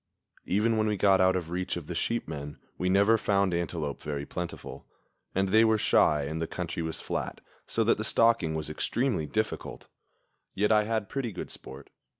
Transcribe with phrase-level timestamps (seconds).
[0.47, 4.01] Even when we got out of reach of the sheep men we never found antelope
[4.01, 4.87] very plentiful,
[5.35, 9.27] and they were shy, and the country was flat, so that the stalking was extremely
[9.27, 9.87] difficult;
[10.55, 11.91] yet I had pretty good sport.